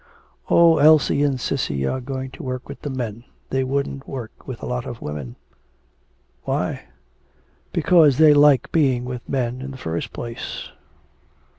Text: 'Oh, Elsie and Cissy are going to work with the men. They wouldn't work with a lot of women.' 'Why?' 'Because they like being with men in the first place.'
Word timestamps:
'Oh, 0.49 0.79
Elsie 0.79 1.21
and 1.21 1.39
Cissy 1.39 1.85
are 1.85 2.01
going 2.01 2.31
to 2.31 2.41
work 2.41 2.67
with 2.67 2.81
the 2.81 2.89
men. 2.89 3.23
They 3.51 3.63
wouldn't 3.63 4.07
work 4.09 4.47
with 4.47 4.63
a 4.63 4.65
lot 4.65 4.87
of 4.87 4.99
women.' 4.99 5.35
'Why?' 6.43 6.85
'Because 7.71 8.17
they 8.17 8.33
like 8.33 8.71
being 8.71 9.05
with 9.05 9.29
men 9.29 9.61
in 9.61 9.69
the 9.69 9.77
first 9.77 10.11
place.' 10.11 10.71